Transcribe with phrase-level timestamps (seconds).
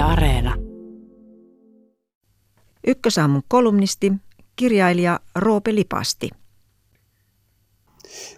[0.00, 0.54] Yle Areena.
[2.86, 4.12] Ykkösaamun kolumnisti,
[4.56, 6.30] kirjailija Roope Lipasti.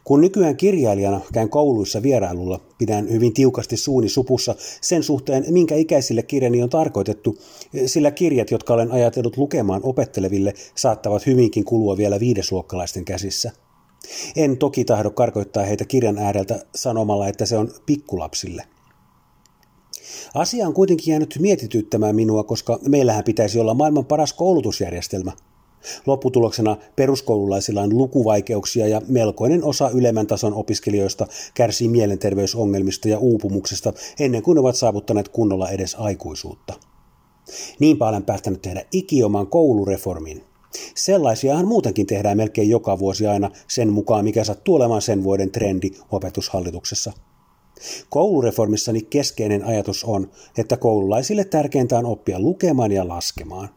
[0.04, 6.22] Kun nykyään kirjailijana käyn kouluissa vierailulla, pidän hyvin tiukasti suuni supussa sen suhteen, minkä ikäisille
[6.22, 7.38] kirjani on tarkoitettu,
[7.86, 13.52] sillä kirjat, jotka olen ajatellut lukemaan opetteleville, saattavat hyvinkin kulua vielä viidesluokkalaisten käsissä.
[14.36, 18.64] En toki tahdo karkoittaa heitä kirjan ääreltä sanomalla, että se on pikkulapsille.
[20.34, 25.32] Asia on kuitenkin jäänyt mietityttämään minua, koska meillähän pitäisi olla maailman paras koulutusjärjestelmä.
[26.06, 34.42] Lopputuloksena peruskoululaisilla on lukuvaikeuksia ja melkoinen osa ylemmän tason opiskelijoista kärsii mielenterveysongelmista ja uupumuksesta ennen
[34.42, 36.74] kuin ovat saavuttaneet kunnolla edes aikuisuutta.
[37.78, 40.44] Niinpä olen päättänyt tehdä ikioman koulureformin.
[40.94, 45.90] Sellaisiahan muutenkin tehdään melkein joka vuosi aina sen mukaan, mikä sattuu olemaan sen vuoden trendi
[46.10, 47.12] opetushallituksessa.
[48.10, 53.68] Koulureformissani keskeinen ajatus on, että koululaisille tärkeintä on oppia lukemaan ja laskemaan.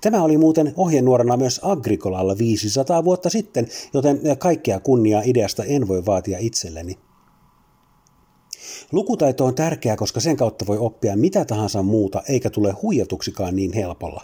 [0.00, 6.06] Tämä oli muuten ohjenuorana myös Agrikolalla 500 vuotta sitten, joten kaikkea kunniaa ideasta en voi
[6.06, 6.98] vaatia itselleni.
[8.92, 13.72] Lukutaito on tärkeää, koska sen kautta voi oppia mitä tahansa muuta, eikä tule huijatuksikaan niin
[13.72, 14.22] helpolla.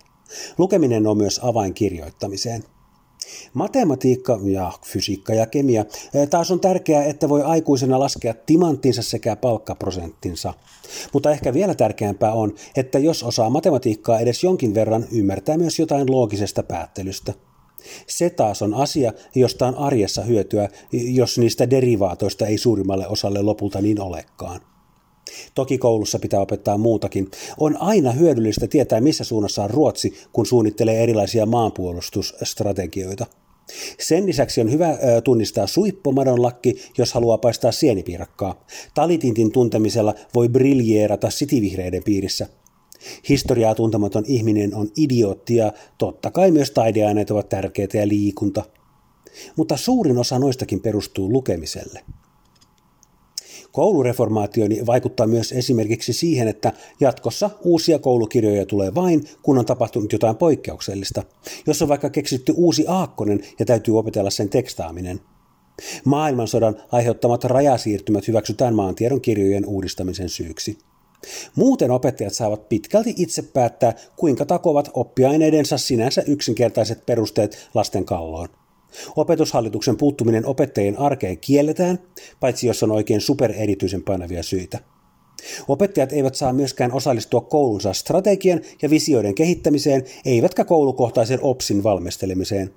[0.59, 2.65] Lukeminen on myös avain kirjoittamiseen.
[3.55, 5.85] Matematiikka ja fysiikka ja kemia
[6.31, 10.55] taas on tärkeää, että voi aikuisena laskea timanttinsa sekä palkkaprosenttinsa.
[11.13, 16.11] Mutta ehkä vielä tärkeämpää on, että jos osaa matematiikkaa edes jonkin verran, ymmärtää myös jotain
[16.11, 17.35] loogisesta päättelystä.
[18.07, 23.81] Se taas on asia, josta on arjessa hyötyä, jos niistä derivaatoista ei suurimmalle osalle lopulta
[23.81, 24.61] niin olekaan.
[25.55, 27.31] Toki koulussa pitää opettaa muutakin.
[27.59, 33.27] On aina hyödyllistä tietää, missä suunnassa on Ruotsi, kun suunnittelee erilaisia maanpuolustusstrategioita.
[34.01, 38.65] Sen lisäksi on hyvä tunnistaa suippomadon lakki, jos haluaa paistaa sienipiirakkaa.
[38.95, 42.47] Talitintin tuntemisella voi briljeerata sitivihreiden piirissä.
[43.29, 48.65] Historiaa tuntematon ihminen on idiootti ja totta kai myös taideaineet ovat tärkeitä ja liikunta.
[49.57, 52.01] Mutta suurin osa noistakin perustuu lukemiselle.
[53.73, 60.37] Koulureformaationi vaikuttaa myös esimerkiksi siihen, että jatkossa uusia koulukirjoja tulee vain, kun on tapahtunut jotain
[60.37, 61.23] poikkeuksellista.
[61.67, 65.21] Jos on vaikka keksitty uusi aakkonen ja täytyy opetella sen tekstaaminen.
[66.05, 70.79] Maailmansodan aiheuttamat rajasiirtymät hyväksytään maantiedon kirjojen uudistamisen syyksi.
[71.57, 78.62] Muuten opettajat saavat pitkälti itse päättää, kuinka takovat oppiaineidensa sinänsä yksinkertaiset perusteet lasten kalloon.
[79.17, 81.99] Opetushallituksen puuttuminen opettajien arkeen kielletään,
[82.41, 84.79] paitsi jos on oikein supererityisen painavia syitä.
[85.69, 92.71] Opettajat eivät saa myöskään osallistua koulunsa strategian ja visioiden kehittämiseen, eivätkä koulukohtaisen OPSin valmistelemiseen.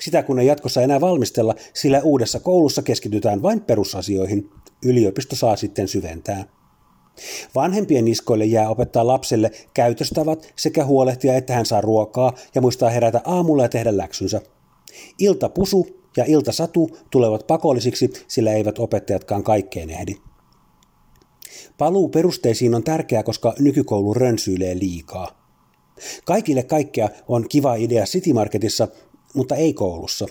[0.00, 4.50] Sitä kun ei jatkossa enää valmistella, sillä uudessa koulussa keskitytään vain perusasioihin.
[4.84, 6.44] Yliopisto saa sitten syventää.
[7.54, 13.20] Vanhempien niskoille jää opettaa lapselle käytöstavat sekä huolehtia, että hän saa ruokaa ja muistaa herätä
[13.24, 14.40] aamulla ja tehdä läksynsä.
[15.18, 20.14] Iltapusu ja iltasatu tulevat pakollisiksi, sillä eivät opettajatkaan kaikkeen ehdi.
[21.78, 25.38] Paluu perusteisiin on tärkeää, koska nykykoulu rönsyilee liikaa.
[26.24, 28.88] Kaikille kaikkea on kiva idea City Marketissa,
[29.34, 30.26] mutta ei koulussa.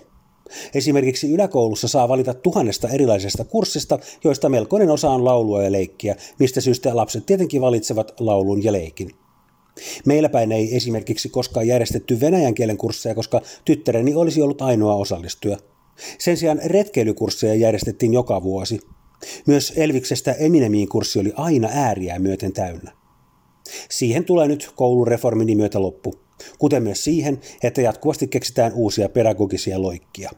[0.74, 6.62] Esimerkiksi yläkoulussa saa valita tuhannesta erilaisesta kurssista, joista melkoinen osa on laulua ja leikkiä, mistä
[6.62, 9.12] syystä lapset tietenkin valitsevat laulun ja leikin.
[10.06, 15.58] Meillä päin ei esimerkiksi koskaan järjestetty venäjän kielen kursseja, koska tyttäreni olisi ollut ainoa osallistuja.
[16.20, 18.80] Sen sijaan retkeilykursseja järjestettiin joka vuosi.
[19.48, 22.92] Myös Elviksestä Eminemiin kurssi oli aina ääriä myöten täynnä.
[23.90, 26.14] Siihen tulee nyt koulureformin myötä loppu,
[26.60, 30.32] kuten myös siihen, että jatkuvasti keksitään uusia pedagogisia loikkia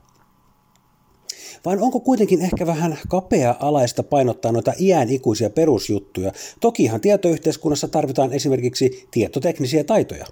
[1.65, 6.31] vaan onko kuitenkin ehkä vähän kapea-alaista painottaa noita iän ikuisia perusjuttuja?
[6.59, 10.25] Tokihan tietoyhteiskunnassa tarvitaan esimerkiksi tietoteknisiä taitoja.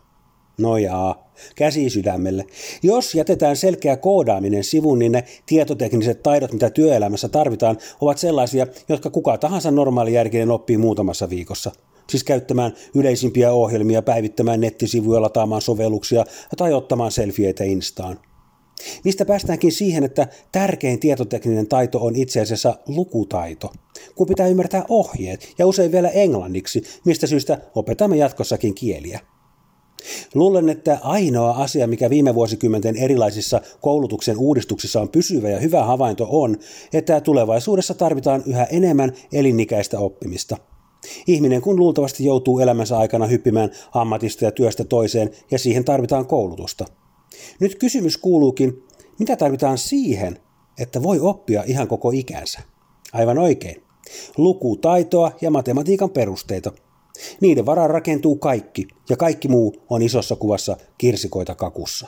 [0.57, 2.45] No jaa, käsi sydämelle.
[2.83, 9.09] Jos jätetään selkeä koodaaminen sivuun, niin ne tietotekniset taidot, mitä työelämässä tarvitaan, ovat sellaisia, jotka
[9.09, 11.71] kuka tahansa normaali järkinen oppii muutamassa viikossa.
[12.09, 16.23] Siis käyttämään yleisimpiä ohjelmia, päivittämään nettisivuja, lataamaan sovelluksia
[16.57, 18.19] tai ottamaan selfieitä Instaan.
[19.03, 23.73] Mistä päästäänkin siihen, että tärkein tietotekninen taito on itse asiassa lukutaito,
[24.15, 29.19] kun pitää ymmärtää ohjeet ja usein vielä englanniksi, mistä syystä opetamme jatkossakin kieliä.
[30.33, 36.27] Luulen, että ainoa asia, mikä viime vuosikymmenten erilaisissa koulutuksen uudistuksissa on pysyvä ja hyvä havainto
[36.29, 36.57] on,
[36.93, 40.57] että tulevaisuudessa tarvitaan yhä enemmän elinikäistä oppimista.
[41.27, 46.85] Ihminen kun luultavasti joutuu elämänsä aikana hyppimään ammatista ja työstä toiseen ja siihen tarvitaan koulutusta–
[47.59, 48.83] nyt kysymys kuuluukin,
[49.19, 50.39] mitä tarvitaan siihen,
[50.79, 52.59] että voi oppia ihan koko ikänsä?
[53.13, 53.83] Aivan oikein.
[54.37, 56.71] Lukutaitoa ja matematiikan perusteita.
[57.41, 62.07] Niiden varaan rakentuu kaikki, ja kaikki muu on isossa kuvassa kirsikoita kakussa.